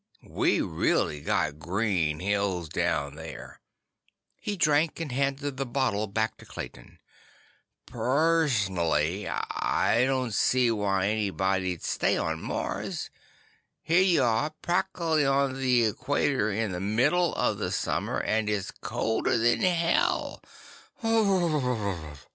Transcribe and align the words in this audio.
We 0.31 0.61
really 0.61 1.21
got 1.21 1.59
green 1.59 2.21
hills 2.21 2.69
down 2.69 3.13
there." 3.13 3.59
He 4.39 4.57
drank, 4.57 4.99
and 4.99 5.11
handed 5.11 5.57
the 5.57 5.65
bottle 5.67 6.07
back 6.07 6.37
to 6.37 6.45
Clayton. 6.47 6.97
"Pers 7.85 8.67
nally, 8.67 9.27
I 9.29 10.05
don't 10.07 10.33
see 10.33 10.71
why 10.71 11.05
anybody'd 11.05 11.83
stay 11.83 12.17
on 12.17 12.41
Mars. 12.41 13.11
Here 13.83 14.01
y'are, 14.01 14.49
practic'ly 14.63 15.23
on 15.23 15.59
the 15.61 15.83
equator 15.85 16.51
in 16.51 16.71
the 16.71 16.81
middle 16.81 17.35
of 17.35 17.59
the 17.59 17.69
summer, 17.69 18.19
and 18.21 18.49
it's 18.49 18.71
colder 18.71 19.37
than 19.37 19.59
hell. 19.61 20.41